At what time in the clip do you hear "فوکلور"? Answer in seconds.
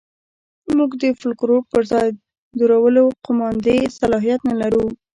1.19-1.61